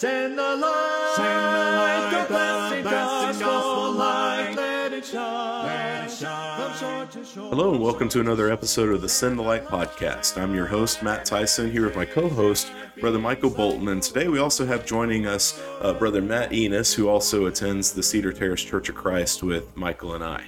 [0.00, 6.10] Send the light, send the light, the blessed gospel light, let it shine, let it
[6.10, 7.50] shine from shore to shore.
[7.50, 10.40] Hello, and welcome to another episode of the Send the Light podcast.
[10.40, 13.88] I'm your host, Matt Tyson, here with my co host, Brother Michael Bolton.
[13.88, 18.02] And today we also have joining us uh, Brother Matt Enos, who also attends the
[18.02, 20.42] Cedar Terrace Church of Christ with Michael and I.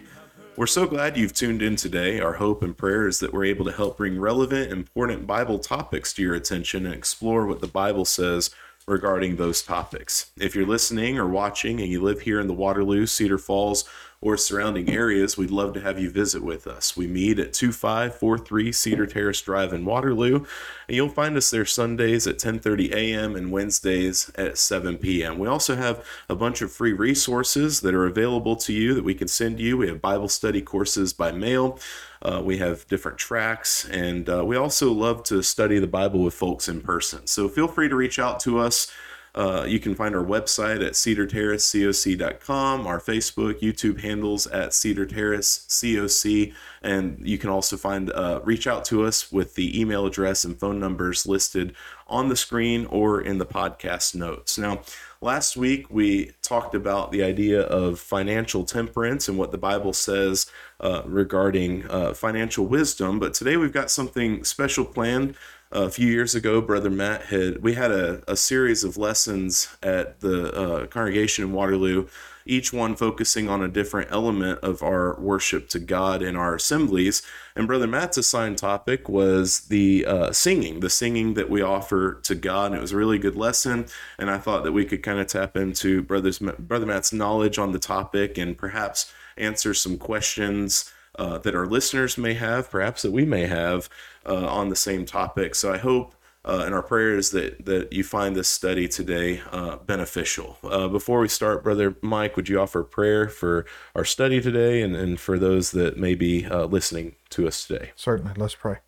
[0.57, 2.21] We're so glad you've tuned in today.
[2.21, 6.14] Our hope and prayer is that we're able to help bring relevant, important Bible topics
[6.14, 8.48] to your attention and explore what the Bible says
[8.86, 10.30] regarding those topics.
[10.38, 13.88] If you're listening or watching and you live here in the Waterloo, Cedar Falls,
[14.23, 16.96] or surrounding areas, we'd love to have you visit with us.
[16.96, 20.45] We meet at 2543 Cedar Terrace Drive in Waterloo,
[20.87, 23.34] and you'll find us there Sundays at 10:30 a.m.
[23.34, 25.38] and Wednesdays at 7 p.m.
[25.38, 29.14] We also have a bunch of free resources that are available to you that we
[29.14, 29.76] can send you.
[29.76, 31.80] We have Bible study courses by mail.
[32.22, 36.34] Uh, we have different tracts, and uh, we also love to study the Bible with
[36.34, 37.26] folks in person.
[37.26, 38.90] So feel free to reach out to us.
[39.34, 45.66] Uh, you can find our website at cedarterracecoc.com, our Facebook, YouTube handles at Cedar Terrace
[45.70, 50.45] COC, and you can also find uh, reach out to us with the email address
[50.45, 51.74] and phone numbers listed
[52.07, 54.59] on the screen or in the podcast notes.
[54.59, 54.82] Now,
[55.23, 60.45] last week we talked about the idea of financial temperance and what the Bible says
[60.80, 65.37] uh, regarding uh, financial wisdom, but today we've got something special planned
[65.72, 70.20] a few years ago, Brother Matt had we had a, a series of lessons at
[70.20, 72.06] the uh, congregation in Waterloo,
[72.44, 77.22] each one focusing on a different element of our worship to God in our assemblies.
[77.56, 82.34] And Brother Matt's assigned topic was the uh, singing, the singing that we offer to
[82.34, 82.72] God.
[82.72, 83.86] And it was a really good lesson.
[84.19, 87.72] And I thought that we could kind of tap into Brother's Brother Matt's knowledge on
[87.72, 93.12] the topic and perhaps answer some questions uh, that our listeners may have, perhaps that
[93.12, 93.88] we may have
[94.26, 95.54] uh, on the same topic.
[95.54, 99.41] So I hope uh, and our prayer is that, that you find this study today
[99.53, 100.59] uh, beneficial.
[100.64, 103.64] Uh, before we start, Brother Mike, would you offer prayer for
[103.94, 107.92] our study today and, and for those that may be uh, listening to us today?
[107.94, 108.32] Certainly.
[108.36, 108.78] Let's pray.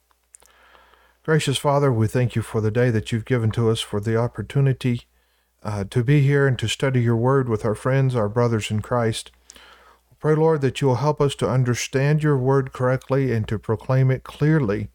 [1.22, 4.16] Gracious Father, we thank you for the day that you've given to us, for the
[4.16, 5.02] opportunity
[5.62, 8.82] uh, to be here and to study your word with our friends, our brothers in
[8.82, 9.30] Christ.
[10.18, 14.10] Pray, Lord, that you will help us to understand your word correctly and to proclaim
[14.10, 14.88] it clearly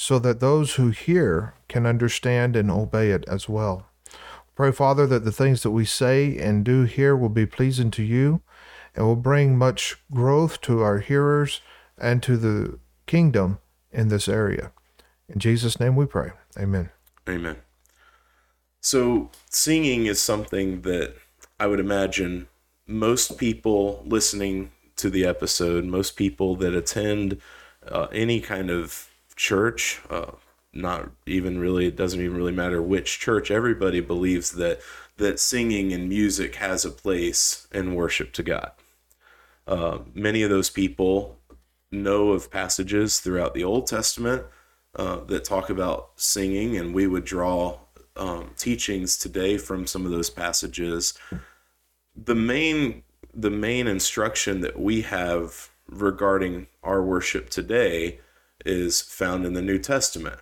[0.00, 3.88] so that those who hear can understand and obey it as well.
[4.54, 8.04] Pray, Father, that the things that we say and do here will be pleasing to
[8.04, 8.40] you
[8.94, 11.62] and will bring much growth to our hearers
[12.00, 13.58] and to the kingdom
[13.90, 14.70] in this area.
[15.28, 16.30] In Jesus' name we pray.
[16.56, 16.90] Amen.
[17.28, 17.56] Amen.
[18.80, 21.16] So, singing is something that
[21.58, 22.46] I would imagine
[22.86, 27.40] most people listening to the episode, most people that attend
[27.90, 29.07] uh, any kind of
[29.38, 30.32] church, uh,
[30.72, 34.80] not even really, it doesn't even really matter which church, everybody believes that
[35.16, 38.70] that singing and music has a place in worship to God.
[39.66, 41.38] Uh, many of those people
[41.90, 44.44] know of passages throughout the Old Testament
[44.94, 47.78] uh, that talk about singing, and we would draw
[48.14, 51.14] um, teachings today from some of those passages
[52.24, 53.02] the main
[53.34, 58.18] the main instruction that we have regarding our worship today
[58.68, 60.40] is found in the New Testament,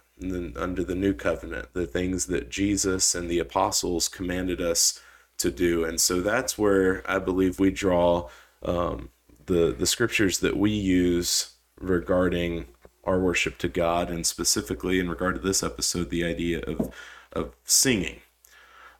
[0.56, 5.00] under the New Covenant, the things that Jesus and the apostles commanded us
[5.38, 5.84] to do.
[5.84, 8.28] And so that's where I believe we draw
[8.62, 9.10] um,
[9.47, 12.66] the, the scriptures that we use regarding
[13.04, 16.93] our worship to God, and specifically in regard to this episode, the idea of,
[17.32, 18.20] of singing.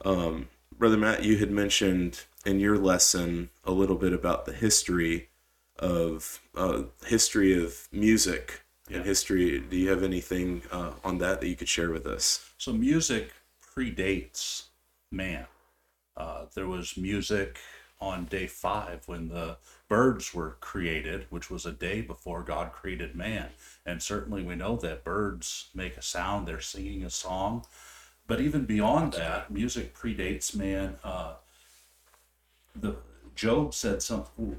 [0.05, 0.49] Um,
[0.79, 5.31] Brother Matt, you had mentioned in your lesson a little bit about the history
[5.79, 9.59] of uh, history of music and history.
[9.61, 12.51] Do you have anything uh, on that that you could share with us?
[12.59, 13.33] So music
[13.75, 14.65] predates
[15.11, 15.47] man.
[16.17, 17.59] Uh, there was music
[18.01, 19.57] on day five when the
[19.89, 23.49] birds were created, which was a day before God created man.
[23.85, 27.65] And certainly we know that birds make a sound, they're singing a song.
[28.27, 30.97] But even beyond that, music predates man.
[31.05, 31.35] Uh,
[32.75, 32.97] the
[33.35, 34.59] Job said something.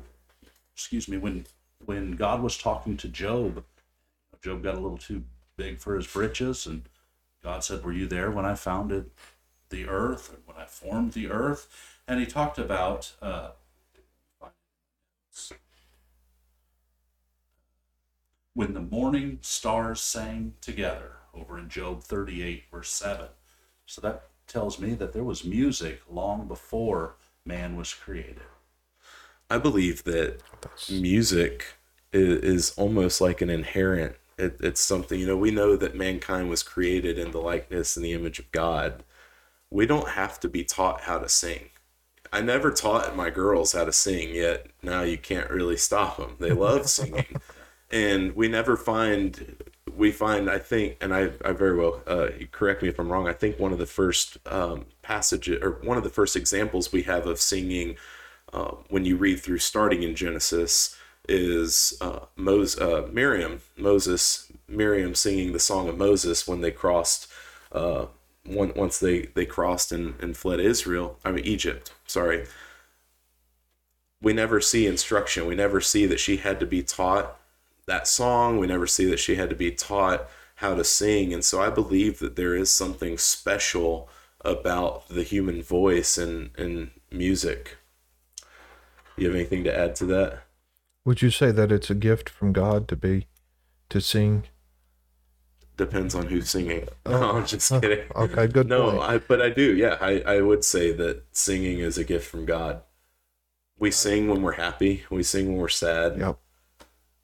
[0.74, 1.18] Excuse me.
[1.18, 1.46] When
[1.86, 3.64] when God was talking to Job,
[4.48, 5.24] Job got a little too
[5.56, 6.84] big for his britches, and
[7.44, 9.12] God said, "Were you there when I founded
[9.70, 13.14] the earth, and when I formed the earth?" And he talked about.
[13.22, 13.52] Uh,
[18.58, 23.28] when the morning stars sang together over in Job 38, verse 7.
[23.86, 28.42] So that tells me that there was music long before man was created.
[29.48, 30.42] I believe that
[30.90, 31.76] music
[32.12, 34.16] is, is almost like an inherent.
[34.38, 35.38] It, it's something you know.
[35.38, 39.04] We know that mankind was created in the likeness and the image of God,
[39.70, 41.70] we don't have to be taught how to sing.
[42.32, 44.68] I never taught my girls how to sing yet.
[44.84, 46.36] Now you can't really stop them.
[46.40, 47.26] They love singing.
[47.92, 49.64] and we never find
[49.96, 53.28] we find I think and I, I very well uh, correct me if I'm wrong
[53.28, 57.04] I think one of the first um, passages or one of the first examples we
[57.04, 57.96] have of singing
[58.54, 60.97] uh, when you read through starting in Genesis
[61.28, 67.28] is uh, Moses, uh, Miriam Moses Miriam singing the song of Moses when they crossed
[67.72, 68.06] uh,
[68.46, 72.46] one, once they they crossed and, and fled Israel I mean Egypt sorry
[74.22, 77.38] we never see instruction we never see that she had to be taught
[77.88, 78.58] that song.
[78.60, 81.34] We never see that she had to be taught how to sing.
[81.34, 84.10] And so I believe that there is something special
[84.42, 87.78] about the human voice and, and music.
[89.16, 90.44] You have anything to add to that?
[91.08, 93.28] Would you say that it's a gift from God to be,
[93.88, 94.44] to sing?
[95.78, 96.86] Depends on who's singing.
[97.06, 98.06] Oh, no, I'm just oh, kidding.
[98.14, 99.04] Okay, good No, point.
[99.04, 99.74] I, but I do.
[99.74, 102.82] Yeah, I, I would say that singing is a gift from God.
[103.80, 105.06] We sing when we're happy.
[105.10, 106.18] We sing when we're sad.
[106.20, 106.40] Yep.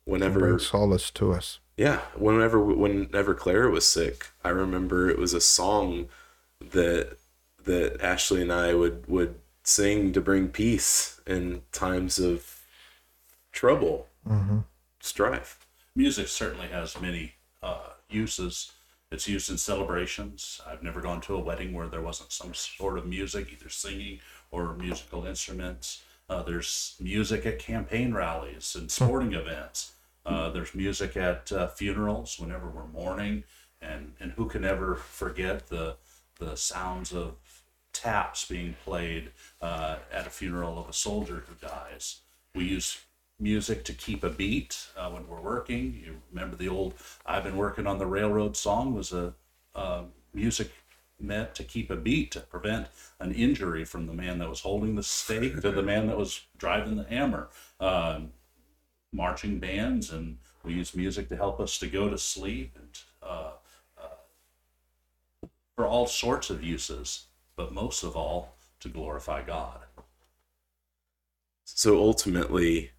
[0.05, 1.59] Whenever Bring solace to us.
[1.75, 6.07] Yeah, whenever whenever Clara was sick, I remember it was a song
[6.61, 7.17] that
[7.65, 12.52] that Ashley and I would would sing to bring peace in times of
[13.53, 14.59] trouble, hmm
[14.99, 15.65] strife.
[15.95, 18.71] Music certainly has many uh, uses.
[19.11, 20.61] It's used in celebrations.
[20.65, 24.19] I've never gone to a wedding where there wasn't some sort of music, either singing
[24.49, 26.01] or musical instruments.
[26.29, 29.91] Uh, there's music at campaign rallies and sporting events.
[30.25, 33.43] Uh, there's music at uh, funerals whenever we're mourning,
[33.81, 35.97] and and who can ever forget the
[36.39, 37.35] the sounds of
[37.91, 42.21] taps being played uh, at a funeral of a soldier who dies.
[42.55, 43.01] We use
[43.43, 46.01] music to keep a beat uh, when we're working.
[46.03, 46.93] You remember the old
[47.25, 49.33] "I've been working on the railroad" song was a
[50.33, 50.71] music
[51.19, 52.87] meant to keep a beat to prevent
[53.19, 56.41] an injury from the man that was holding the stake to the man that was
[56.57, 57.49] driving the hammer.
[57.79, 58.31] Um,
[59.13, 63.51] marching bands, and we use music to help us to go to sleep and uh,
[63.97, 69.79] uh, for all sorts of uses, but most of all to glorify God.
[71.63, 72.91] So ultimately,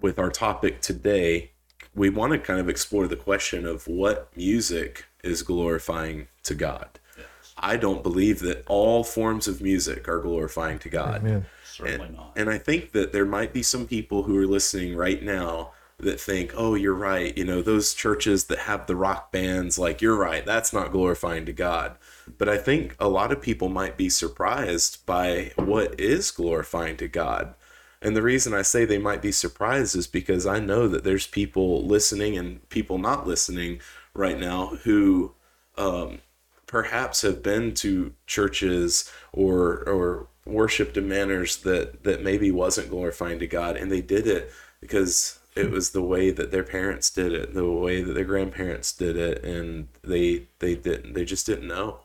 [0.00, 1.50] with our topic today,
[1.94, 6.98] we want to kind of explore the question of what music is glorifying to God.
[7.16, 7.26] Yes,
[7.58, 11.22] I don't believe that all forms of music are glorifying to God.
[11.22, 11.46] Amen.
[11.64, 12.32] certainly and, not.
[12.36, 16.20] and I think that there might be some people who are listening right now that
[16.20, 17.36] think, oh, you're right.
[17.36, 20.44] You know, those churches that have the rock bands, like, you're right.
[20.44, 21.96] That's not glorifying to God.
[22.38, 27.08] But I think a lot of people might be surprised by what is glorifying to
[27.08, 27.54] God.
[28.02, 31.26] And the reason I say they might be surprised is because I know that there's
[31.26, 33.80] people listening and people not listening
[34.14, 35.34] right now who
[35.76, 36.20] um,
[36.66, 43.38] perhaps have been to churches or or worshipped in manners that that maybe wasn't glorifying
[43.38, 44.50] to God, and they did it
[44.80, 48.92] because it was the way that their parents did it, the way that their grandparents
[48.92, 52.00] did it, and they they didn't they just didn't know,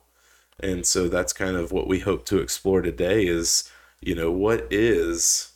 [0.59, 3.71] and so that's kind of what we hope to explore today is
[4.01, 5.53] you know what is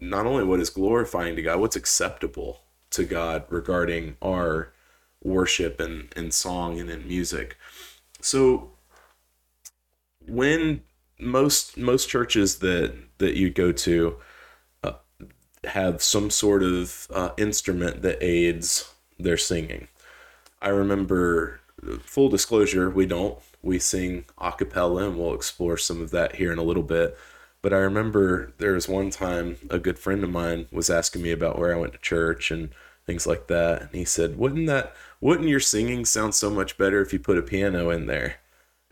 [0.00, 4.72] not only what is glorifying to God, what's acceptable to God regarding our
[5.22, 7.56] worship and, and song and in music.
[8.20, 8.70] So
[10.26, 10.82] when
[11.18, 14.16] most most churches that that you go to
[14.84, 14.92] uh,
[15.64, 19.88] have some sort of uh, instrument that aids their singing.
[20.60, 21.60] I remember
[22.00, 23.38] full disclosure, we don't.
[23.62, 27.16] We sing a cappella and we'll explore some of that here in a little bit.
[27.66, 31.32] But I remember there was one time a good friend of mine was asking me
[31.32, 32.68] about where I went to church and
[33.06, 33.82] things like that.
[33.82, 37.38] And he said, Wouldn't that wouldn't your singing sound so much better if you put
[37.38, 38.36] a piano in there?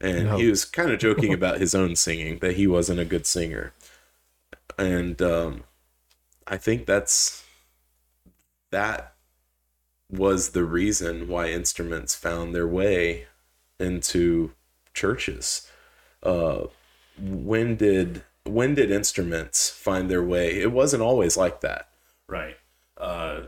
[0.01, 0.39] And No.
[0.39, 3.73] he was kind of joking about his own singing, that he wasn't a good singer.
[4.77, 5.63] And um,
[6.49, 7.45] I think that's
[8.73, 9.15] that
[10.11, 13.29] was the reason why instruments found their way
[13.79, 14.51] into
[14.95, 15.71] churches.
[16.25, 16.67] Uh,
[17.17, 20.61] when did when did instruments find their way?
[20.61, 21.89] It wasn't always like that.
[22.29, 22.57] Right.
[22.97, 23.43] Uh,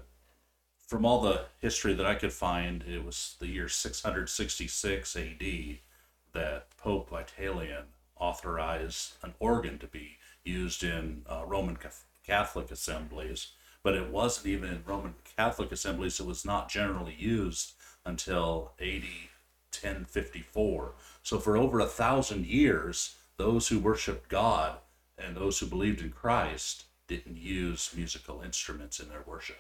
[0.87, 5.79] from all the history that I could find, it was the year 666 AD
[6.33, 7.85] that Pope Vitalian
[8.17, 11.76] authorized an organ to be used in uh, Roman
[12.25, 13.49] Catholic assemblies.
[13.83, 17.75] But it wasn't even in Roman Catholic assemblies, it was not generally used
[18.05, 19.05] until AD
[19.73, 20.93] 1054.
[21.23, 24.79] So for over a thousand years, those who worshiped God
[25.18, 29.58] and those who believed in Christ didn't use musical instruments in their worship.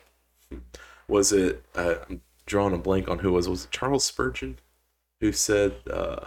[1.08, 1.64] Was it?
[1.74, 3.48] Uh, I'm drawing a blank on who was.
[3.48, 4.58] Was it Charles Spurgeon
[5.20, 6.26] who said, uh,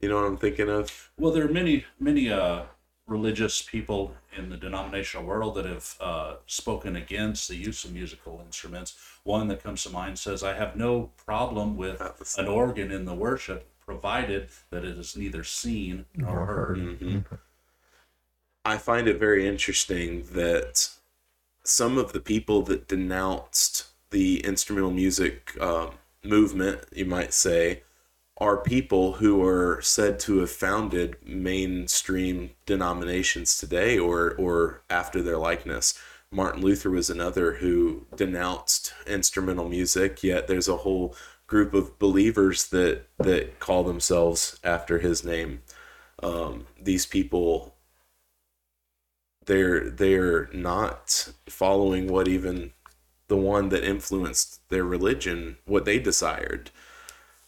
[0.00, 1.10] You know what I'm thinking of?
[1.18, 2.62] Well, there are many, many uh,
[3.06, 8.42] religious people in the denominational world that have uh, spoken against the use of musical
[8.44, 8.96] instruments.
[9.22, 12.00] One that comes to mind says, I have no problem with
[12.38, 16.78] an organ in the worship, provided that it is neither seen nor heard.
[18.64, 20.88] I find it very interesting that
[21.64, 25.92] some of the people that denounced the instrumental music um,
[26.22, 27.82] movement, you might say,
[28.38, 35.38] are people who are said to have founded mainstream denominations today or or after their
[35.38, 35.98] likeness.
[36.30, 41.14] Martin Luther was another who denounced instrumental music, yet there's a whole
[41.46, 45.62] group of believers that that call themselves after his name.
[46.22, 47.73] Um, these people
[49.46, 52.72] they're they're not following what even
[53.28, 56.70] the one that influenced their religion what they desired.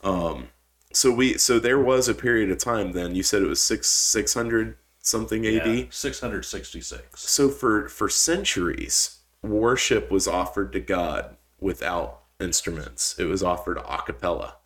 [0.02, 0.48] Um
[0.92, 3.88] so we so there was a period of time then you said it was six
[3.88, 7.20] 600 something AD 666.
[7.20, 13.18] so for for centuries worship was offered to God without instruments.
[13.18, 14.56] It was offered a cappella.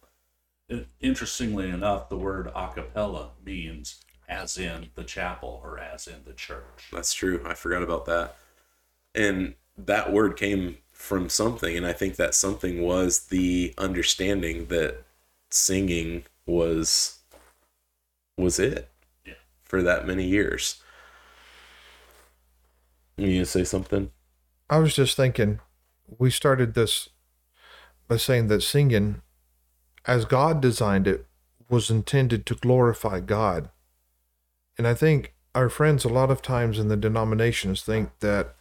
[1.01, 6.33] Interestingly enough, the word a cappella means as in the chapel or as in the
[6.33, 6.89] church.
[6.93, 7.43] That's true.
[7.45, 8.37] I forgot about that.
[9.15, 15.03] And that word came from something, and I think that something was the understanding that
[15.51, 17.19] singing was
[18.39, 18.89] was it
[19.27, 19.35] Yeah.
[19.65, 20.81] for that many years.
[23.17, 24.13] You need to say something?
[24.71, 25.61] I was just thinking,
[26.19, 27.09] we started this
[28.09, 29.21] by saying that singing,
[30.07, 31.27] as God designed it,
[31.69, 33.69] was intended to glorify God.
[34.81, 38.57] And I think our friends, a lot of times in the denominations, think that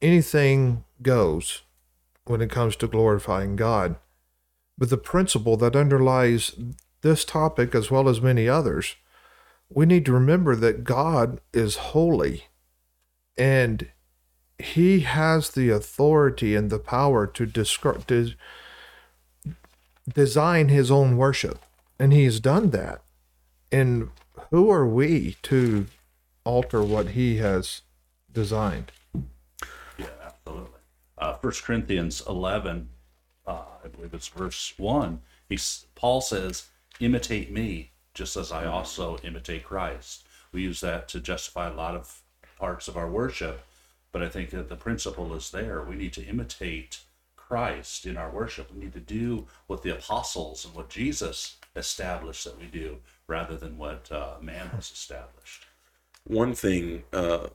[0.00, 1.60] anything goes
[2.24, 3.96] when it comes to glorifying God.
[4.78, 6.54] But the principle that underlies
[7.02, 8.96] this topic, as well as many others,
[9.68, 12.44] we need to remember that God is holy
[13.36, 13.86] and
[14.58, 19.52] he has the authority and the power to descri- des-
[20.10, 21.58] design his own worship
[21.98, 23.02] and He has done that
[23.70, 24.08] and
[24.50, 25.86] who are we to
[26.44, 27.82] alter what he has
[28.32, 28.92] designed
[29.98, 30.80] Yeah, absolutely.
[31.18, 32.88] Uh, 1 Corinthians 11,
[33.46, 39.18] uh, I believe it's verse 1, he's, Paul says, imitate me just as I also
[39.22, 40.26] imitate Christ.
[40.52, 42.22] We use that to justify a lot of
[42.58, 43.62] parts of our worship,
[44.12, 45.82] but I think that the principle is there.
[45.82, 47.00] We need to imitate
[47.36, 48.72] Christ in our worship.
[48.72, 53.56] We need to do what the apostles and what Jesus established that we do rather
[53.56, 55.66] than what uh, man has established.
[56.24, 57.48] one thing uh,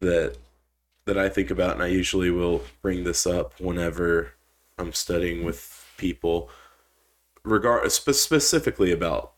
[0.00, 0.36] that
[1.04, 4.34] that I think about, and I usually will bring this up whenever
[4.78, 6.48] I'm studying with people,
[7.42, 9.32] regard spe- specifically about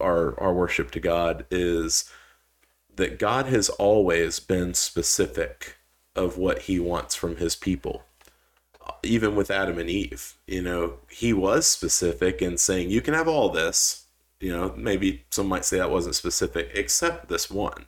[0.00, 2.10] our our worship to God, is
[2.96, 5.76] that God has always been specific
[6.16, 8.04] of what He wants from His people.
[9.02, 13.28] Even with Adam and Eve, you know, He was specific in saying, "You can have
[13.28, 14.04] all this."
[14.40, 17.86] You know, maybe some might say that wasn't specific, except this one.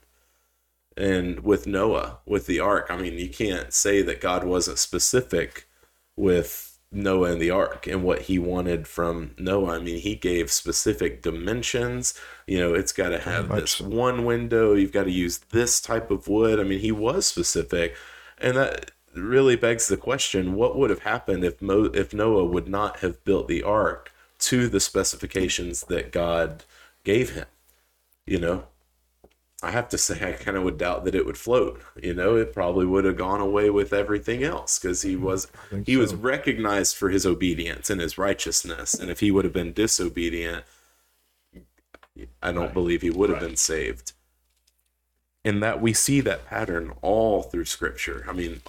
[0.97, 5.69] And with Noah, with the ark, I mean, you can't say that God wasn't specific
[6.17, 9.77] with Noah and the ark and what he wanted from Noah.
[9.77, 12.15] I mean, he gave specific dimensions.
[12.47, 13.89] You know, it's got to have this so.
[13.89, 14.75] one window.
[14.75, 16.59] You've got to use this type of wood.
[16.59, 17.95] I mean, he was specific.
[18.39, 22.69] And that really begs the question what would have happened if Mo- if Noah would
[22.69, 26.65] not have built the ark to the specifications that God
[27.05, 27.47] gave him?
[28.27, 28.65] You know,
[29.63, 31.83] I have to say, I kind of would doubt that it would float.
[32.03, 35.11] You know, it probably would have gone away with everything else because mm-hmm.
[35.11, 35.49] he was
[35.85, 38.95] he was recognized for his obedience and his righteousness.
[38.95, 40.65] And if he would have been disobedient,
[42.43, 42.75] I don't Right.
[42.75, 43.49] believe he would have Right.
[43.49, 44.13] been saved.
[45.45, 48.25] And that we see that pattern all through Scripture.
[48.29, 48.61] I mean,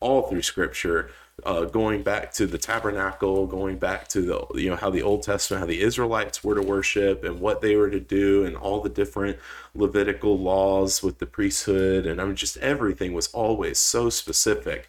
[0.00, 1.10] all through Scripture,
[1.44, 5.22] uh, going back to the tabernacle, going back to the you know how the Old
[5.22, 8.80] Testament, how the Israelites were to worship and what they were to do, and all
[8.80, 9.38] the different
[9.74, 14.88] Levitical laws with the priesthood, and I mean, just everything was always so specific.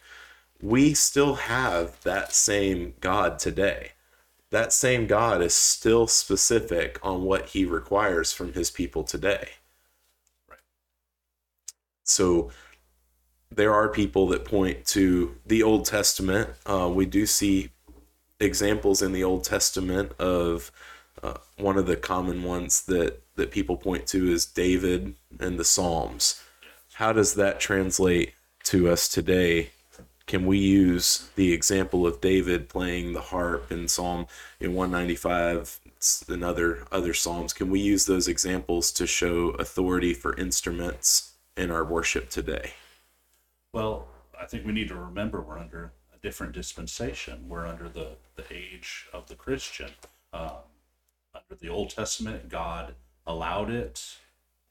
[0.61, 3.93] We still have that same God today.
[4.51, 9.49] That same God is still specific on what He requires from His people today.
[10.49, 10.59] Right.
[12.03, 12.51] So
[13.51, 16.49] there are people that point to the Old Testament.
[16.65, 17.69] Uh, we do see
[18.39, 20.71] examples in the Old Testament of
[21.21, 25.65] uh, one of the common ones that that people point to is David and the
[25.65, 26.41] Psalms.
[26.93, 28.33] How does that translate
[28.65, 29.69] to us today?
[30.27, 34.27] Can we use the example of David playing the harp in Psalm
[34.59, 35.79] in 195
[36.29, 37.53] and other other psalms.
[37.53, 42.73] Can we use those examples to show authority for instruments in our worship today?
[43.73, 44.07] Well,
[44.39, 47.45] I think we need to remember we're under a different dispensation.
[47.47, 49.91] We're under the, the age of the Christian.
[50.33, 50.51] Um,
[51.33, 54.17] under the Old Testament, God allowed it,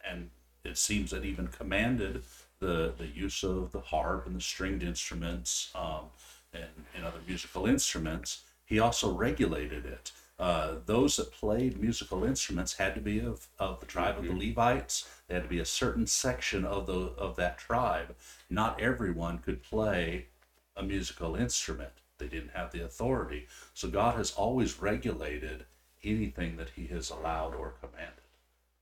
[0.07, 0.28] and
[0.64, 2.25] it seems that even commanded
[2.59, 6.11] the, the use of the harp and the stringed instruments um,
[6.52, 6.64] and,
[6.95, 8.42] and other musical instruments.
[8.66, 10.12] He also regulated it.
[10.40, 14.32] Uh, those that played musical instruments had to be of, of the tribe of the
[14.32, 15.06] Levites.
[15.28, 18.16] They had to be a certain section of the of that tribe.
[18.49, 20.28] Not everyone could play
[20.75, 21.92] a musical instrument.
[22.16, 23.49] They didn't have the authority.
[23.75, 25.66] So God has always regulated
[26.02, 28.25] anything that He has allowed or commanded.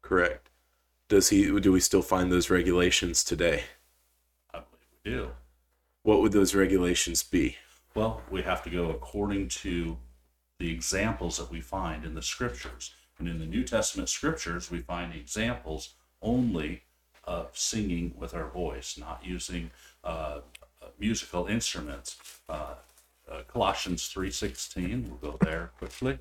[0.01, 0.51] Correct.
[1.09, 3.65] Does he do we still find those regulations today?
[4.55, 5.31] I believe we do.
[6.05, 7.57] What would those regulations be?
[7.97, 9.97] Well, we have to go according to
[10.59, 12.93] the examples that we find in the scriptures.
[13.19, 16.83] And in the New Testament scriptures, we find examples only
[17.25, 19.71] of singing with our voice, not using
[20.03, 20.41] uh,
[20.99, 22.17] musical instruments.
[22.49, 22.75] Uh,
[23.31, 26.19] uh, Colossians 3.16, we'll go there quickly.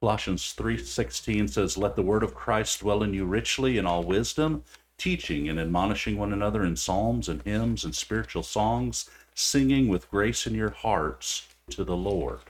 [0.00, 4.64] Colossians 3:16 says, "Let the word of Christ dwell in you richly in all wisdom,
[5.00, 10.46] teaching and admonishing one another in psalms and hymns and spiritual songs, singing with grace
[10.46, 12.40] in your hearts to the Lord.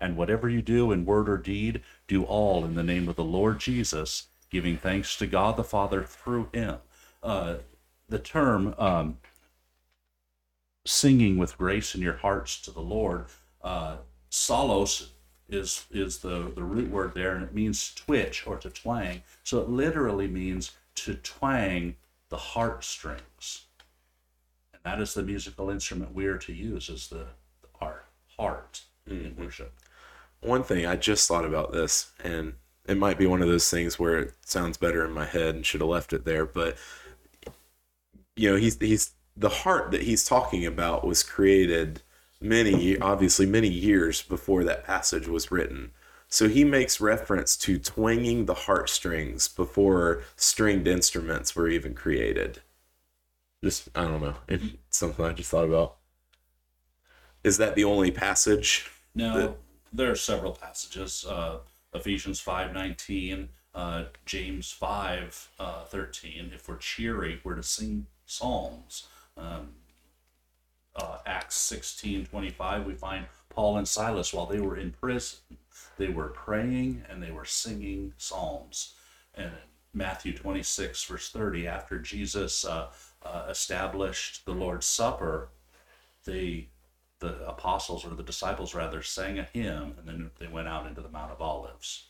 [0.00, 3.24] And whatever you do in word or deed, do all in the name of the
[3.24, 6.78] Lord Jesus, giving thanks to God the Father through him."
[7.22, 7.56] Uh,
[8.08, 9.18] the term um,
[10.84, 13.26] singing with grace in your hearts to the Lord,
[13.62, 13.96] uh,
[14.30, 15.10] solos
[15.48, 19.22] is is the the root word there, and it means twitch or to twang.
[19.42, 21.96] So it literally means to twang
[22.28, 23.66] the heartstrings,
[24.72, 27.26] and that is the musical instrument we are to use as the,
[27.62, 28.04] the our
[28.36, 29.44] heart in mm-hmm.
[29.44, 29.72] worship.
[30.40, 32.54] One thing I just thought about this, and
[32.86, 35.66] it might be one of those things where it sounds better in my head and
[35.66, 36.76] should have left it there, but
[38.36, 42.02] you know, he's he's the heart that he's talking about was created
[42.40, 45.90] many obviously many years before that passage was written.
[46.28, 52.60] So he makes reference to twanging the heartstrings before stringed instruments were even created.
[53.62, 54.34] Just I don't know.
[54.48, 55.96] It's something I just thought about.
[57.44, 58.90] Is that the only passage?
[59.14, 59.56] No, that-
[59.92, 61.58] there are several passages: uh,
[61.94, 66.50] Ephesians five nineteen, uh, James five uh, thirteen.
[66.52, 69.06] If we're cheery, we're to sing psalms.
[69.38, 69.68] Um,
[70.96, 75.38] uh, Acts sixteen twenty five, we find Paul and Silas while they were in prison,
[75.98, 78.94] they were praying and they were singing psalms.
[79.34, 79.52] And
[79.92, 82.88] Matthew twenty six verse thirty, after Jesus uh,
[83.22, 85.50] uh, established the Lord's Supper,
[86.24, 86.68] they
[87.20, 91.00] the apostles or the disciples rather sang a hymn and then they went out into
[91.00, 92.08] the Mount of Olives.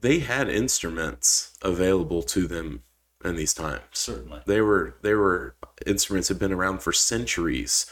[0.00, 2.84] They had instruments available to them
[3.24, 3.82] in these times.
[3.92, 4.42] Certainly.
[4.46, 7.84] They were they were instruments had been around for centuries,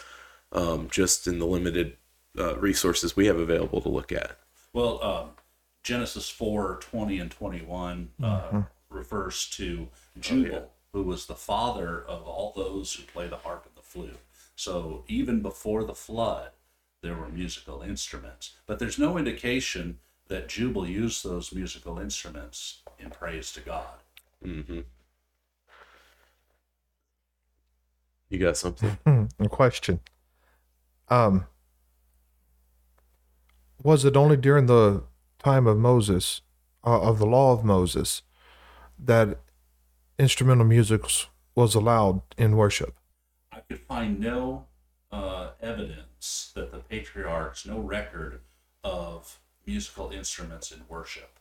[0.53, 1.97] um, just in the limited
[2.39, 4.39] uh, resources we have available to look at.
[4.77, 5.31] Well, um,
[5.83, 9.89] Genesis 4 20 and 21 uh, refers to
[10.21, 14.19] Jubal, who was the father of all those who play the harp and the flute.
[14.55, 16.51] So even before the flood,
[17.01, 18.57] there were musical instruments.
[18.67, 24.03] But there's no indication that Jubal used those musical instruments in praise to God.
[24.45, 24.81] Mm-hmm.
[28.29, 28.99] You got something?
[29.07, 30.01] Hmm, a question.
[31.09, 31.47] Um,
[33.87, 35.05] was it only during the
[35.38, 36.42] time of Moses,
[36.85, 38.22] uh, of the law of Moses,
[38.99, 39.38] that
[40.18, 41.03] instrumental music
[41.55, 42.96] was allowed in worship?
[43.53, 44.66] I could find no
[45.12, 48.40] uh, evidence that the patriarchs, no record
[48.83, 51.38] of musical instruments in worship.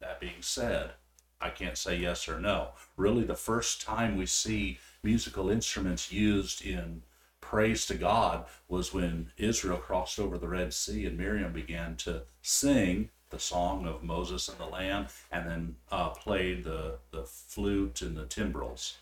[0.00, 0.92] That being said,
[1.40, 2.68] I can't say yes or no.
[2.96, 7.02] Really, the first time we see musical instruments used in
[7.44, 12.22] praise to God was when Israel crossed over the Red Sea and Miriam began to
[12.42, 18.00] sing the song of Moses and the Lamb and then uh, played the, the flute
[18.02, 18.98] and the timbrels.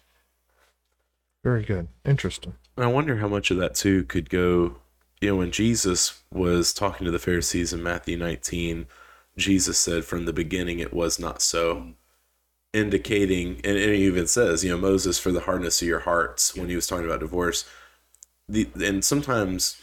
[1.45, 1.89] Very good.
[2.05, 2.55] Interesting.
[2.77, 4.77] I wonder how much of that too could go.
[5.21, 8.87] You know, when Jesus was talking to the Pharisees in Matthew 19,
[9.37, 11.95] Jesus said, "From the beginning, it was not so."
[12.73, 16.57] Indicating, and, and he even says, you know, Moses for the hardness of your hearts
[16.57, 17.67] when he was talking about divorce.
[18.53, 19.81] The and sometimes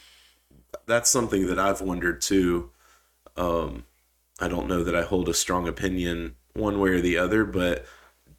[0.85, 2.69] that's something that I've wondered too.
[3.35, 3.85] Um,
[4.39, 7.85] I don't know that I hold a strong opinion one way or the other, but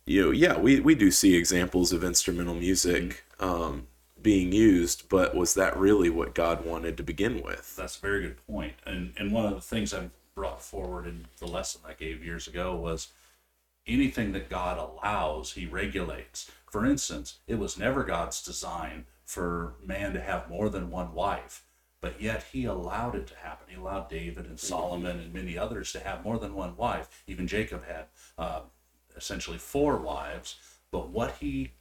[0.06, 3.86] you know, yeah, we, we do see examples of instrumental music um,
[4.22, 7.76] being used, but was that really what God wanted to begin with?
[7.76, 8.74] That's a very good point.
[8.86, 12.46] And and one of the things I brought forward in the lesson I gave years
[12.46, 13.08] ago was
[13.86, 16.50] anything that God allows, he regulates.
[16.70, 21.62] For instance, it was never God's design for man to have more than one wife,
[22.00, 23.68] but yet he allowed it to happen.
[23.68, 27.22] He allowed David and Solomon and many others to have more than one wife.
[27.28, 28.62] Even Jacob had uh,
[29.16, 30.56] essentially four wives,
[30.90, 31.74] but what he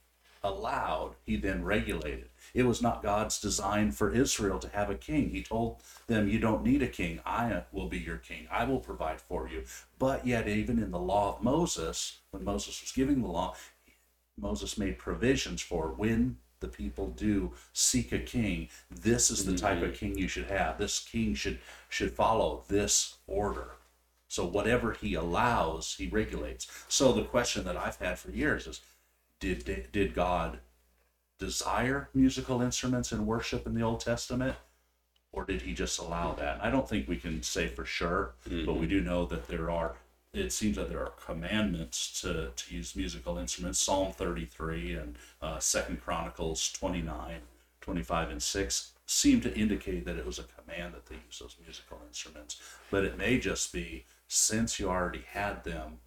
[0.43, 2.29] allowed, he then regulated.
[2.53, 5.31] It was not God's design for Israel to have a king.
[5.31, 7.19] He told them, You don't need a king.
[7.25, 8.47] I will be your king.
[8.51, 9.63] I will provide for you.
[9.97, 13.55] But yet, even in the law of Moses, when Moses was giving the law,
[14.39, 18.69] Moses made provisions for when the people do seek a king.
[18.89, 19.93] This is the type of mm-hmm.
[19.93, 20.77] king you should have.
[20.77, 23.71] This king should should follow this order.
[24.27, 26.67] So whatever he allows he regulates.
[26.87, 28.81] So the question that i've had for years is
[29.39, 30.59] did did god
[31.39, 34.55] desire musical instruments in worship in the Old Testament?
[35.31, 36.59] Or did he just allow that?
[36.61, 38.89] I don't think we can say for sure, but we mm-hmm.
[38.89, 39.95] do know that there are,
[40.33, 43.79] it seems that there are commandments to, to use musical instruments.
[43.79, 47.41] Psalm 33 and uh, Second Chronicles 29,
[47.81, 51.55] 25, and 6 seem to indicate that it was a command that they use those
[51.65, 52.61] musical instruments.
[52.91, 55.97] But it may just be since you already had them,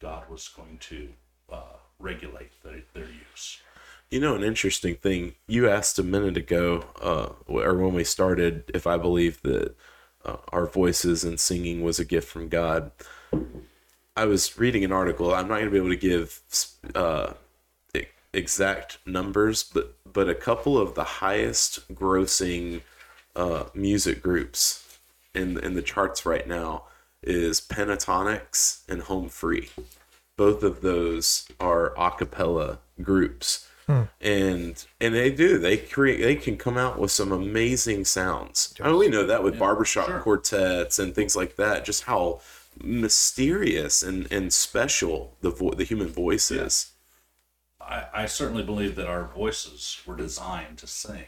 [0.00, 1.08] God was going to
[1.50, 3.62] uh, regulate their, their use.
[4.10, 8.70] You know, an interesting thing you asked a minute ago, uh, or when we started,
[8.74, 9.74] if I believe that
[10.24, 12.90] uh, our voices and singing was a gift from God.
[14.16, 15.34] I was reading an article.
[15.34, 16.40] I'm not going to be able to give
[16.94, 17.34] uh,
[18.32, 22.82] exact numbers, but but a couple of the highest grossing
[23.36, 24.98] uh, music groups
[25.34, 26.84] in in the charts right now
[27.22, 29.70] is Pentatonix and Home Free.
[30.36, 33.68] Both of those are a cappella groups.
[34.20, 38.74] And and they do they create they can come out with some amazing sounds.
[38.82, 42.40] I mean, we know that with barbershop quartets and things like that just how
[42.82, 46.92] mysterious and and special the vo- the human voice is
[47.80, 51.24] I, I certainly believe that our voices were designed to sing.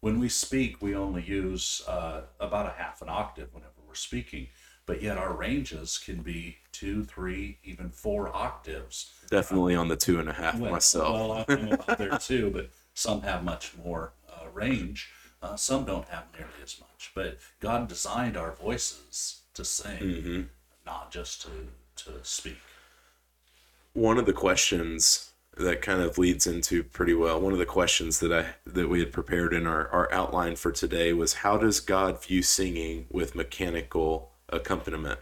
[0.00, 4.48] When we speak, we only use uh, about a half an octave whenever we're speaking,
[4.86, 9.12] but yet our ranges can be two, three, even four octaves.
[9.30, 12.70] definitely on the two and a half Well, myself Well, I'm up there too, but
[12.94, 15.10] some have much more uh, range.
[15.40, 17.12] Uh, some don't have nearly as much.
[17.14, 20.42] But God designed our voices to sing, Mm-hmm.
[20.86, 21.48] Not just to
[21.96, 22.58] to speak.
[23.92, 28.18] one of the questions that kind of leads into pretty well one of the questions
[28.20, 31.78] that i that we had prepared in our, our outline for today was how does
[31.80, 35.20] god view singing with mechanical accompaniment?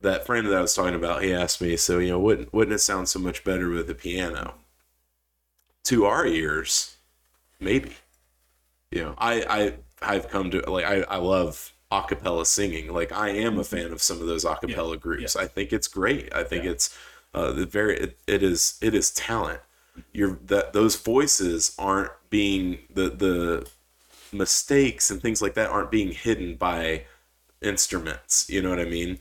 [0.00, 2.74] That friend that i was talking about he asked me so you know wouldn't wouldn't
[2.74, 4.54] it sound so much better with a piano?
[5.84, 6.96] To our ears
[7.60, 7.92] maybe.
[8.90, 12.92] You know i i i've come to like i i love a cappella singing.
[12.92, 15.36] Like i am a fan of some of those a cappella groups.
[15.36, 16.32] I think it's great.
[16.34, 16.70] I think Yeah.
[16.72, 16.96] it's
[17.34, 19.60] uh the very it, it is it is talent.
[20.12, 23.68] You're that those voices aren't being the the
[24.32, 27.04] mistakes and things like that aren't being hidden by
[27.62, 28.48] instruments.
[28.50, 29.18] You know what i mean?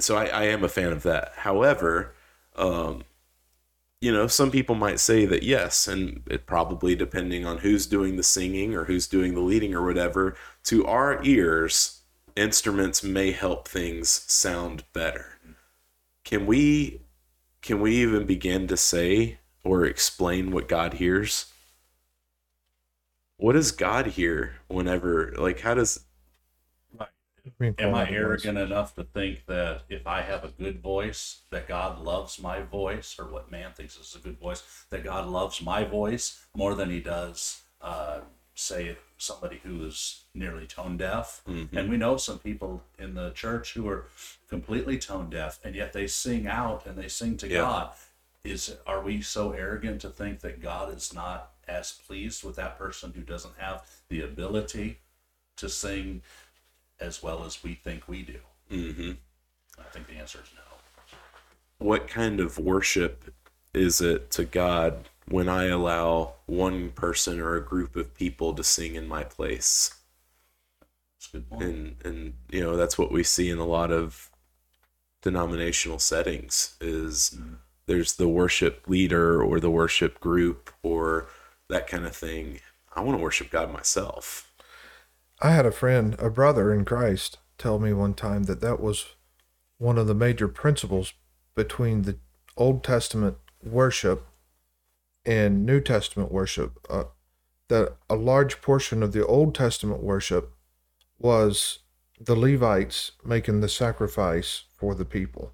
[0.00, 1.32] So i, I am a fan of that.
[1.36, 2.14] However
[2.56, 3.04] um
[4.00, 8.16] you know, some people might say that yes, and it probably depending on who's doing
[8.16, 12.02] the singing or who's doing the leading or whatever, to our ears,
[12.36, 15.38] instruments may help things sound better.
[16.24, 17.02] Can we
[17.60, 21.46] can we even begin to say or explain what God hears?
[23.36, 26.04] What does God hear whenever like how does
[27.60, 32.00] Am I arrogant enough to think that if I have a good voice, that God
[32.00, 35.84] loves my voice, or what man thinks is a good voice, that God loves my
[35.84, 38.20] voice more than he does, uh,
[38.54, 41.42] say, somebody who is nearly tone deaf?
[41.46, 44.06] And we know some people in the church who are
[44.48, 47.58] completely tone deaf, and yet they sing out and they sing to Yeah.
[47.58, 47.90] God.
[48.44, 52.78] Is are we so arrogant to think that God is not as pleased with that
[52.78, 55.00] person who doesn't have the ability
[55.56, 56.22] to sing
[57.00, 58.38] as well as we think we do?
[58.70, 59.12] mm-hmm.
[59.78, 61.86] I think the answer is no.
[61.86, 63.32] what kind of worship
[63.72, 68.64] is it to God when I allow one person or a group of people to
[68.64, 69.94] sing in my place?
[71.16, 71.62] It's a good point.
[71.62, 74.30] and and you know that's what we see in a lot of
[75.22, 77.36] denominational settings is
[77.86, 81.26] there's the worship leader or the worship group or
[81.68, 82.60] that kind of thing
[82.94, 84.47] i want to worship god myself
[85.40, 89.14] I had a friend, a brother in Christ, tell me one time that that was
[89.78, 91.12] one of the major principles
[91.54, 92.18] between the
[92.56, 94.26] Old Testament worship
[95.24, 97.04] and New Testament worship uh,
[97.68, 100.52] that a large portion of the Old Testament worship
[101.18, 101.80] was
[102.18, 105.52] the Levites making the sacrifice for the people,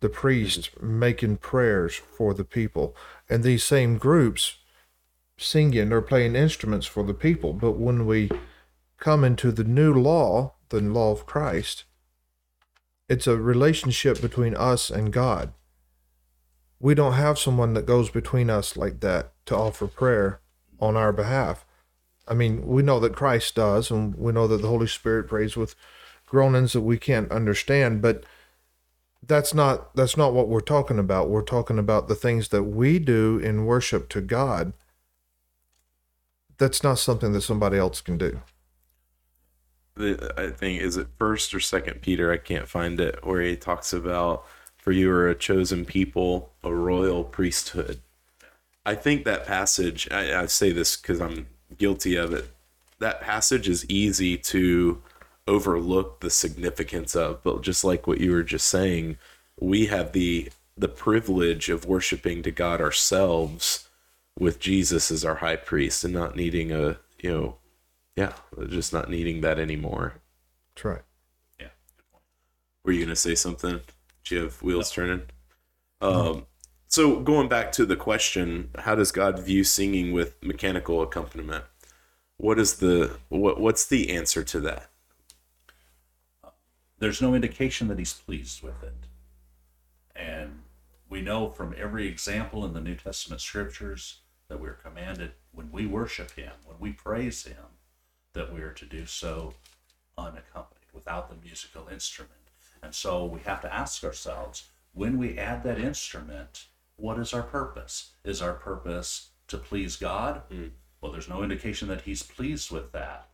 [0.00, 2.96] the priests making prayers for the people,
[3.28, 4.58] and these same groups
[5.36, 7.52] singing or playing instruments for the people.
[7.52, 8.30] But when we
[8.98, 11.84] come into the new law, the law of Christ,
[13.08, 15.52] it's a relationship between us and God.
[16.80, 20.40] We don't have someone that goes between us like that to offer prayer
[20.80, 21.64] on our behalf.
[22.26, 25.56] I mean, we know that Christ does, and we know that the Holy Spirit prays
[25.56, 25.74] with
[26.26, 28.24] groanings that we can't understand, but
[29.26, 31.30] that's not that's not what we're talking about.
[31.30, 34.72] We're talking about the things that we do in worship to God.
[36.58, 38.40] That's not something that somebody else can do.
[39.96, 42.32] The, I think is it first or second Peter?
[42.32, 44.44] I can't find it where he talks about
[44.76, 48.00] for you are a chosen people, a royal priesthood.
[48.84, 50.06] I think that passage.
[50.10, 51.46] I, I say this because I'm
[51.78, 52.50] guilty of it.
[52.98, 55.02] That passage is easy to
[55.46, 59.16] overlook the significance of, but just like what you were just saying,
[59.58, 63.88] we have the the privilege of worshiping to God ourselves
[64.38, 67.56] with Jesus as our high priest and not needing a you know
[68.16, 68.32] yeah,
[68.68, 70.14] just not needing that anymore.
[70.74, 71.02] That's right.
[71.60, 71.68] Yeah.
[72.84, 73.80] Were you gonna say something?
[74.24, 75.22] Do you have wheels turning?
[76.00, 76.46] Um,
[76.86, 81.64] so going back to the question, how does God view singing with mechanical accompaniment?
[82.36, 84.90] What is the what what's the answer to that?
[86.98, 88.94] There's no indication that he's pleased with it.
[90.16, 90.62] And
[91.08, 95.86] we know from every example in the New Testament scriptures that we're commanded when we
[95.86, 97.73] worship him, when we praise him,
[98.34, 99.54] that we are to do so
[100.16, 102.32] unaccompanied, without the musical instrument.
[102.82, 106.66] And so we have to ask ourselves when we add that instrument,
[106.96, 108.12] what is our purpose?
[108.24, 110.42] Is our purpose to please God?
[110.50, 110.68] Hmm.
[111.00, 113.28] Well, there's no indication that He's pleased with that.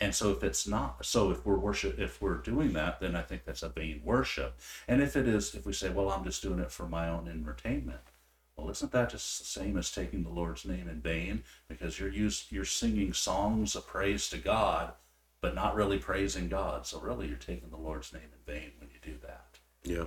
[0.00, 3.22] And so if it's not, so if we're worship, if we're doing that, then I
[3.22, 4.58] think that's a vain worship.
[4.86, 7.28] And if it is, if we say, well, I'm just doing it for my own
[7.28, 8.00] entertainment,
[8.58, 11.44] well, isn't that just the same as taking the Lord's name in vain?
[11.68, 14.92] Because you're used, you're singing songs of praise to God,
[15.40, 16.84] but not really praising God.
[16.84, 19.46] So really, you're taking the Lord's name in vain when you do that.
[19.84, 20.06] Yeah.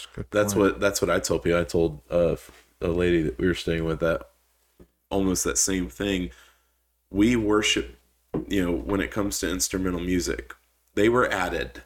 [0.00, 0.26] That's good.
[0.30, 1.58] That's what that's what I told people.
[1.58, 2.36] I told uh,
[2.82, 4.28] a lady that we were staying with that
[5.10, 6.30] almost that same thing.
[7.10, 7.98] We worship,
[8.48, 10.54] you know, when it comes to instrumental music,
[10.94, 11.82] they were added.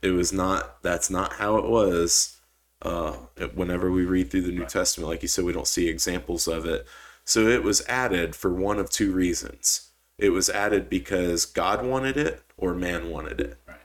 [0.00, 0.82] It was not.
[0.82, 2.38] That's not how it was.
[2.82, 3.12] Uh,
[3.54, 6.66] whenever we read through the New Testament, like you said, we don't see examples of
[6.66, 6.86] it.
[7.24, 9.90] So it was added for one of two reasons.
[10.18, 13.58] It was added because God wanted it or man wanted it.
[13.66, 13.76] Right.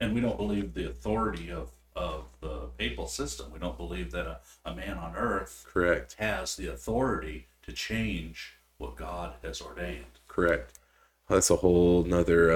[0.00, 3.52] And we don't believe the authority of, of the papal system.
[3.52, 6.16] We don't believe that a, a man on earth Correct.
[6.18, 10.18] has the authority to change what God has ordained.
[10.26, 10.80] Correct.
[11.28, 12.52] That's a whole nother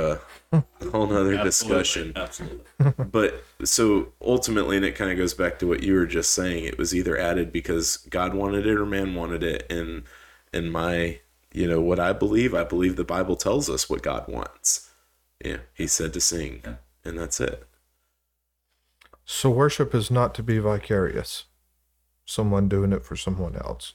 [0.53, 2.13] uh, whole nother discussion.
[2.15, 2.65] Absolutely.
[3.11, 6.65] but so ultimately and it kind of goes back to what you were just saying
[6.65, 10.03] it was either added because god wanted it or man wanted it and
[10.53, 11.19] in my
[11.55, 14.91] you know what i believe i believe the bible tells us what god wants
[15.43, 16.75] yeah he said to sing Yeah.
[17.03, 17.67] and that's it
[19.25, 21.45] So worship is not to be vicarious.
[22.27, 23.95] Someone doing it for someone else.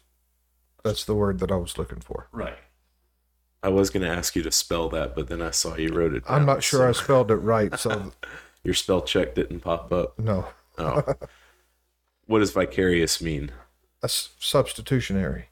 [0.83, 2.27] That's the word that I was looking for.
[2.31, 2.57] Right.
[3.63, 6.13] I was going to ask you to spell that but then i saw you wrote
[6.13, 8.11] it down, I'm not sure I spelled it right, so
[8.63, 10.47] your spell check didn't pop up no.
[10.77, 11.03] oh
[12.25, 13.51] what does vicarious mean
[14.01, 15.45] That's substitutionary.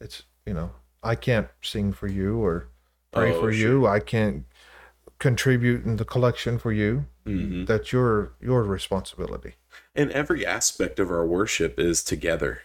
[0.00, 0.70] It's you know,
[1.02, 2.68] I can't sing for you or
[3.12, 3.86] pray Oh, for you.
[3.86, 4.44] I can't
[5.18, 7.06] contribute in the collection for you.
[7.26, 7.66] Mhm.
[7.66, 9.54] That's your your responsibility.
[9.94, 12.62] and every aspect of our worship is together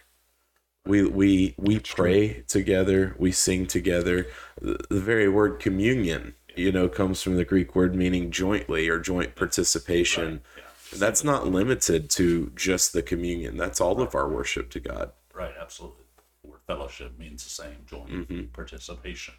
[0.84, 4.26] we we we pray together we sing together
[4.60, 8.98] the, the very word communion you know comes from the greek word meaning jointly or
[8.98, 10.62] joint participation Yeah.
[10.98, 15.54] that's not limited to just the communion that's all of our worship to god Right.
[15.58, 16.04] Absolutely.
[16.42, 18.42] The word fellowship means the same joint Mm-hmm.
[18.52, 19.34] participation.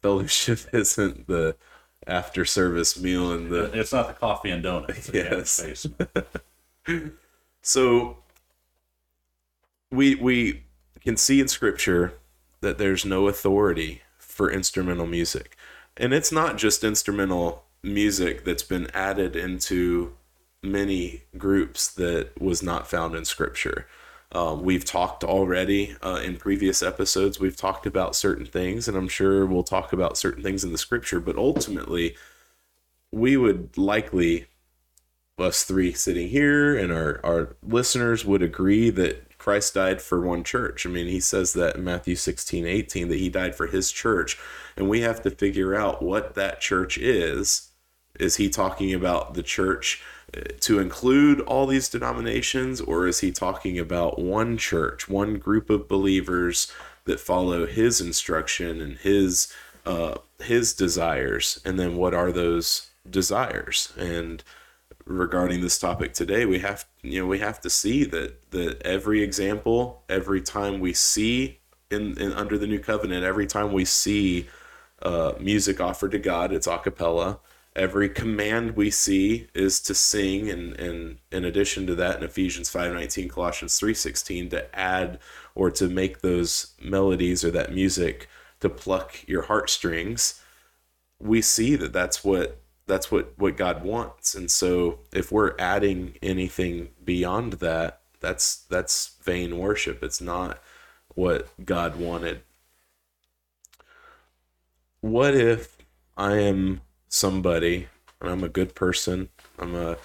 [0.00, 1.56] fellowship isn't the
[2.06, 5.10] after service meal and the It's not the coffee and donuts.
[5.12, 5.86] Yes.
[7.62, 8.18] So
[9.90, 10.64] we we
[11.04, 12.14] can see in scripture
[12.60, 15.56] that there's no authority for instrumental music.
[15.96, 20.16] And it's not just instrumental music that's been added into
[20.62, 23.86] many groups that was not found in scripture.
[24.32, 29.06] Um, we've talked already uh, in previous episodes, we've talked about certain things, and I'm
[29.06, 32.16] sure we'll talk about certain things in the scripture, but ultimately,
[33.12, 34.46] we would likely
[35.38, 40.42] us three sitting here and our, our listeners would agree that Christ died for one
[40.42, 40.86] church.
[40.86, 44.38] I mean, he says that in Matthew 16, 18, that he died for his church.
[44.74, 47.68] And we have to figure out what that church is.
[48.18, 50.02] Is he talking about the church
[50.34, 55.68] uh, to include all these denominations, or is he talking about one church, one group
[55.68, 56.72] of believers
[57.04, 59.52] that follow his instruction and his
[59.84, 61.60] uh, his desires?
[61.66, 63.92] And then what are those desires?
[63.98, 64.42] And
[65.06, 69.22] regarding this topic today, we have you know we have to see that that every
[69.22, 71.58] example, every time we see
[71.90, 74.46] in, in under the new covenant, every time we see
[75.02, 77.40] uh, music offered to God, it's a cappella.
[77.76, 82.70] Every command we see is to sing, and, and in addition to that, in Ephesians
[82.70, 85.18] five nineteen, Colossians three sixteen, to add
[85.56, 88.28] or to make those melodies or that music
[88.60, 90.40] to pluck your heartstrings.
[91.20, 94.34] We see that that's what that's what what God wants.
[94.34, 100.02] And so if we're adding anything beyond that, that's that's vain worship.
[100.02, 100.58] It's not
[101.14, 102.42] what God wanted.
[105.00, 105.76] What if
[106.16, 107.88] I am somebody
[108.20, 109.28] and I'm a good person?
[109.58, 109.96] I'm a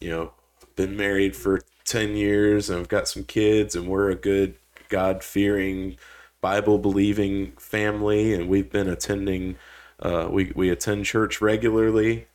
[0.00, 0.32] you know,
[0.76, 4.54] been married for 10 years and I've got some kids and we're a good
[4.88, 5.96] God-fearing
[6.40, 9.56] Bible believing family and we've been attending
[10.00, 12.26] uh, we we attend church regularly,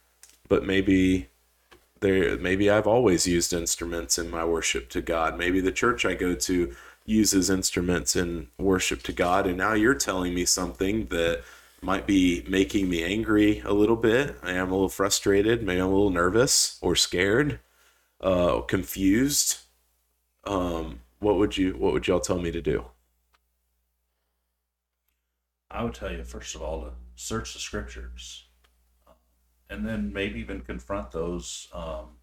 [0.47, 1.29] but maybe
[1.99, 5.37] there maybe I've always used instruments in my worship to God.
[5.37, 6.75] Maybe the church I go to
[7.05, 11.43] uses instruments in worship to God, and now you're telling me something that
[11.81, 14.37] might be making me angry a little bit.
[14.43, 17.59] I am a little frustrated, maybe I'm a little nervous or scared,
[18.21, 19.59] uh, confused.
[20.45, 22.85] Um, what would you what would y'all tell me to do?
[25.71, 28.45] I would tell you, first of all, to search the scriptures
[29.07, 29.11] uh,
[29.69, 32.17] and then maybe even confront those um,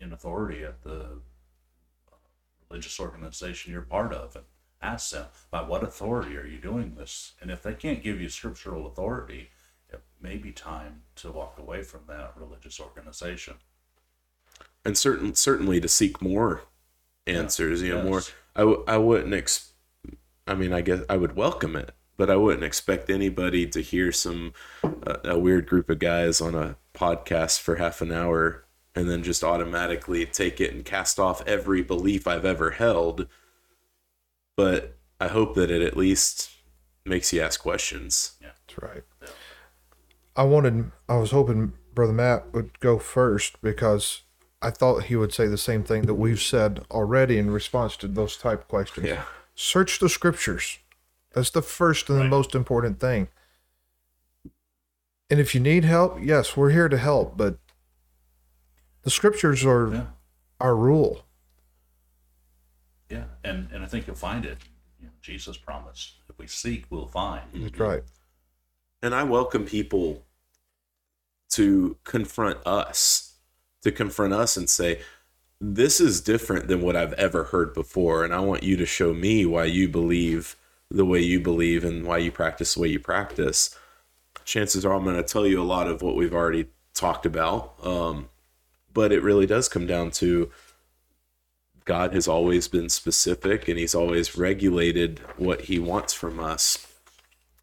[0.00, 2.16] in authority at the uh,
[2.68, 4.44] religious organization you're part of and
[4.82, 7.32] ask them, by what authority are you doing this?
[7.40, 9.48] And if they can't give you scriptural authority,
[9.88, 13.54] it may be time to walk away from that religious organization.
[14.84, 16.62] And certain certainly to seek more
[17.26, 18.18] answers, you know, more.
[18.18, 18.32] Yes.
[18.54, 19.72] I, w- I wouldn't ex-
[20.46, 24.12] I mean, I guess I would welcome it, but I wouldn't expect anybody to hear
[24.12, 29.10] some uh, a weird group of guys on a podcast for half an hour and
[29.10, 33.26] then just automatically take it and cast off every belief I've ever held.
[34.56, 36.50] But I hope that it at least
[37.04, 38.36] makes you ask questions.
[38.40, 39.02] Yeah, That's right.
[40.36, 44.22] I wanted, I was hoping Brother Matt would go first because
[44.62, 48.08] I thought he would say the same thing that we've said already in response to
[48.08, 49.06] those type questions.
[49.06, 49.24] Yeah.
[49.54, 50.78] Search the scriptures.
[51.34, 53.28] That's the first and the most important thing.
[55.28, 57.58] And if you need help, yes, we're here to help, but
[59.02, 60.06] the scriptures are Yeah.
[60.60, 61.24] our rule.
[63.10, 63.24] Yeah.
[63.42, 64.58] And, and I think you'll find it.
[65.00, 67.42] You know, Jesus promised, if we seek, we'll find.
[67.52, 68.02] That's right.
[69.02, 70.24] And I welcome people
[71.50, 73.34] to confront us,
[73.82, 75.00] to confront us and say,
[75.60, 78.24] this is different than what I've ever heard before.
[78.24, 80.56] And I want you to show me why you believe
[80.90, 83.76] the way you believe and why you practice the way you practice.
[84.44, 87.74] Chances are I'm going to tell you a lot of what we've already talked about.
[87.84, 88.28] Um,
[88.92, 90.50] but it really does come down to
[91.84, 96.86] God has always been specific and he's always regulated what he wants from us.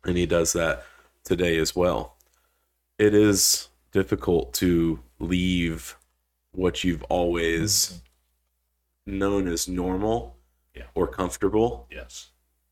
[0.03, 0.83] And he does that
[1.23, 2.17] today as well.
[2.99, 5.95] It is difficult to leave
[6.51, 8.01] what you've always
[9.05, 10.37] known as normal
[10.75, 10.83] Yeah.
[10.93, 11.87] or comfortable.
[11.91, 12.29] Yes.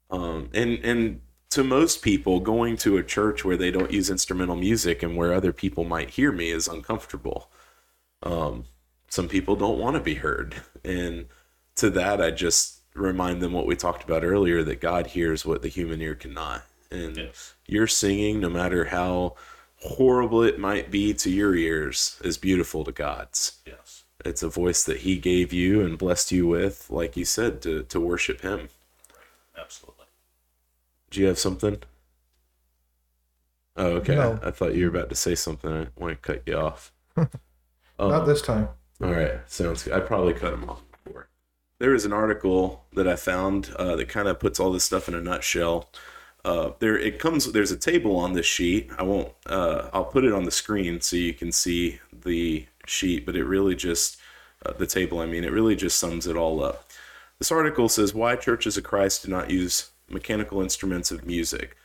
[0.10, 4.56] Um, and and to most people, going to a church where they don't use instrumental
[4.56, 7.50] music and where other people might hear me is uncomfortable.
[8.22, 8.66] Um,
[9.08, 11.26] some people don't want to be heard, and
[11.78, 15.62] to that, I just remind them what we talked about earlier that God hears what
[15.62, 16.64] the human ear cannot.
[16.92, 17.54] And Yes.
[17.68, 19.36] your singing, no matter how
[19.78, 23.60] horrible it might be to your ears, is beautiful to God's.
[23.66, 24.04] Yes.
[24.26, 27.84] It's a voice that He gave you and blessed you with, like you said, to
[27.84, 28.70] to worship Him.
[29.58, 29.99] Absolutely.
[31.10, 31.82] Do you have something?
[33.76, 34.16] Oh, okay.
[34.16, 34.40] No.
[34.44, 35.72] I thought you were about to say something.
[35.72, 36.92] I want to cut you off.
[38.00, 38.70] Not this time.
[39.02, 39.94] All right, sounds good.
[39.94, 41.30] I probably cut him off before.
[41.80, 45.08] There is an article that I found uh, that kind of puts all this stuff
[45.08, 45.90] in a nutshell.
[46.44, 47.52] Uh, there, it comes.
[47.52, 48.90] There's a table on this sheet.
[48.98, 49.32] I won't.
[49.46, 53.26] Uh, I'll put it on the screen so you can see the sheet.
[53.26, 54.18] But it really just
[54.66, 55.20] uh, the table.
[55.20, 56.90] I mean, it really just sums it all up.
[57.38, 61.76] This article says why churches of Christ do not use mechanical instruments of music.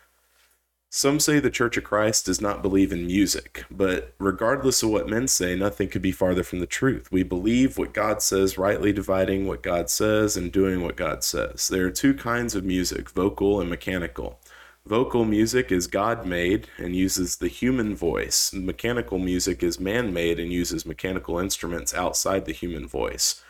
[0.97, 5.09] Some say the Church of Christ does not believe in music, but regardless of what
[5.09, 7.11] men say, nothing could be farther from the truth.
[7.11, 11.67] We believe what God says, rightly dividing what God says and doing what God says.
[11.67, 14.39] There are two kinds of music vocal and mechanical.
[14.87, 18.53] Vocal music is God made and uses the human voice.
[18.53, 23.43] Mechanical music is man made and uses mechanical instruments outside the human voice.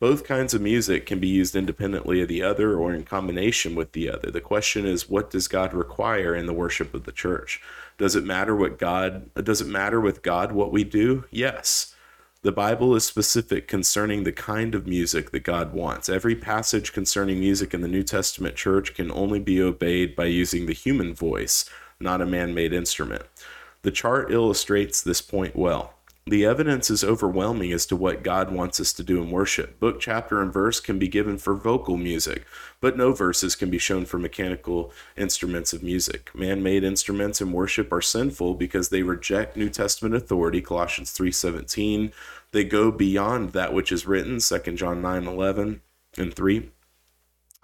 [0.00, 3.92] Both kinds of music can be used independently of the other or in combination with
[3.92, 4.30] the other.
[4.30, 7.60] The question is what does God require in the worship of the church?
[7.96, 11.24] Does it matter what God does it matter with God what we do?
[11.32, 11.96] Yes.
[12.42, 16.08] The Bible is specific concerning the kind of music that God wants.
[16.08, 20.66] Every passage concerning music in the New Testament church can only be obeyed by using
[20.66, 21.68] the human voice,
[21.98, 23.24] not a man made instrument.
[23.82, 25.94] The chart illustrates this point well.
[26.28, 29.80] The evidence is overwhelming as to what God wants us to do in worship.
[29.80, 32.44] Book, chapter, and verse can be given for vocal music,
[32.82, 36.30] but no verses can be shown for mechanical instruments of music.
[36.34, 42.12] Man made instruments in worship are sinful because they reject New Testament authority, Colossians 3.17.
[42.52, 45.80] They go beyond that which is written, 2 John 9.11
[46.18, 46.70] and 3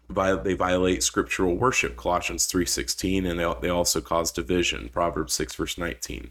[0.09, 5.79] they violate scriptural worship colossians 3.16 and they, they also cause division proverbs 6 verse
[5.79, 6.31] 19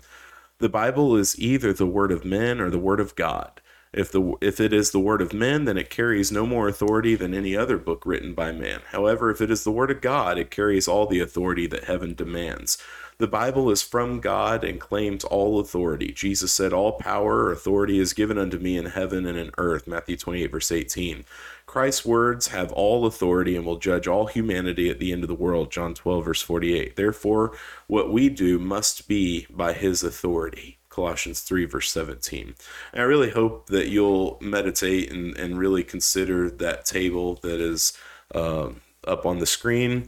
[0.64, 3.60] the Bible is either the word of men or the word of God.
[3.92, 7.16] If the if it is the word of men, then it carries no more authority
[7.16, 8.80] than any other book written by man.
[8.92, 12.16] However, if it is the word of God, it carries all the authority that heaven
[12.16, 12.78] demands.
[13.18, 16.12] The Bible is from God and claims all authority.
[16.12, 19.88] Jesus said, All power or authority is given unto me in heaven and in earth.
[19.88, 21.26] Matthew 28, verse 18.
[21.66, 25.36] Christ's words have all authority and will judge all humanity at the end of the
[25.36, 25.72] world.
[25.72, 26.96] John 12, verse 48.
[26.96, 27.56] Therefore,
[27.88, 30.80] what we do must be by his authority.
[30.90, 32.56] Colossians 3, verse 17.
[32.92, 37.98] And I really hope that you'll meditate and, and really consider that table that is
[38.36, 40.06] um, up on the screen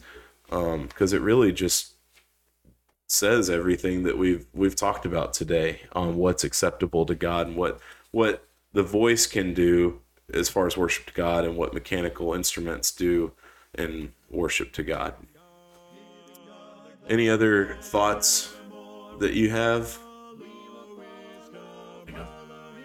[0.47, 1.94] because um, it really just
[3.07, 7.79] says everything that we've we've talked about today on what's acceptable to God and what
[8.11, 10.01] what the voice can do
[10.33, 13.31] as far as worship to God and what mechanical instruments do
[13.77, 15.13] in worship to God.
[17.07, 18.55] Any other thoughts
[19.19, 19.97] that you have?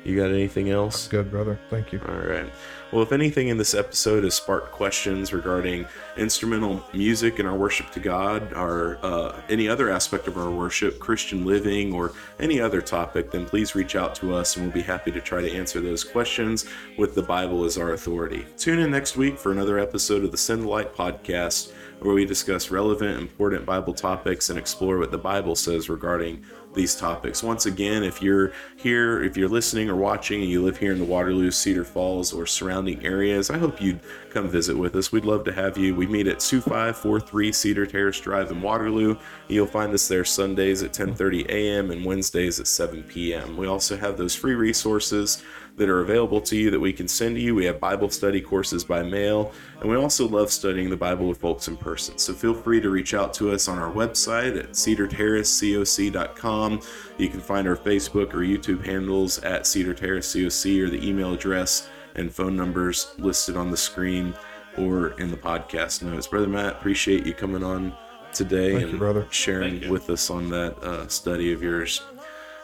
[0.05, 1.09] You got anything else?
[1.09, 1.59] Good, brother.
[1.71, 2.01] Thank you.
[2.09, 2.51] All right.
[2.93, 5.87] Well, if anything in this episode has sparked questions regarding
[6.17, 10.99] instrumental music in our worship to God, or uh, any other aspect of our worship,
[10.99, 14.83] Christian living, or any other topic, then please reach out to us and we'll be
[14.83, 16.67] happy to try to answer those questions
[16.99, 18.45] with the Bible as our authority.
[18.59, 22.71] Tune in next week for another episode of the Send Light podcast, where we discuss
[22.71, 26.45] relevant, important Bible topics and explore what the Bible says regarding
[26.75, 27.43] these topics.
[27.43, 30.99] Once again, if you're here, if you're listening or watching and you live here in
[30.99, 35.11] the Waterloo, Cedar Falls, or surrounding areas, I hope you'd come visit with us.
[35.11, 35.95] We'd love to have you.
[35.95, 39.17] We meet at 2543 Cedar Terrace Drive in Waterloo.
[39.49, 41.91] You'll find us there Sundays at 10:30 a.m.
[41.91, 43.57] and Wednesdays at 7 p.m.
[43.57, 45.43] We also have those free resources
[45.81, 47.55] that are available to you that we can send to you.
[47.55, 49.51] We have Bible study courses by mail,
[49.81, 52.19] and we also love studying the Bible with folks in person.
[52.19, 56.83] So feel free to reach out to us on our website at cedarterracecoc.com.
[57.17, 61.33] You can find our Facebook or YouTube handles at Cedar Terrace COC or the email
[61.33, 64.35] address and phone numbers listed on the screen
[64.77, 66.27] or in the podcast notes.
[66.27, 67.95] Brother Matt, appreciate you coming on
[68.35, 69.27] today Thank and you, brother.
[69.31, 72.03] sharing with us on that uh, study of yours.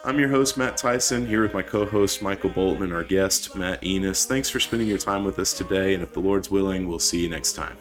[0.07, 3.57] I'm your host, Matt Tyson, here with my co host, Michael Bolton, and our guest,
[3.57, 4.23] Matt Enos.
[4.23, 7.21] Thanks for spending your time with us today, and if the Lord's willing, we'll see
[7.21, 7.75] you next time.